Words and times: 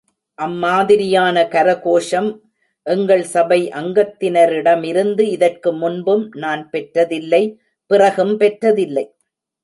அம்மாதிரியான 0.39 1.41
கரகோஷம் 1.51 2.29
எங்கள் 2.85 3.23
சபை 3.23 3.59
அங்கத்தினரிடமிருந்து 3.71 5.19
இதற்கு 5.19 5.71
முன்பும் 5.73 6.23
நான் 6.35 6.63
பெற்றதில்லை 6.71 7.41
பிறகும் 7.91 8.33
பெற்றதில்லை. 8.39 9.05